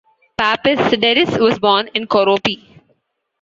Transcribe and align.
Papasideris 0.35 1.37
was 1.37 1.59
born 1.59 1.87
in 1.93 2.07
Koropi. 2.07 2.79